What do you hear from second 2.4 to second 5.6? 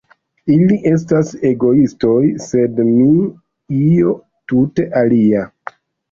sed mi-- io tute alia!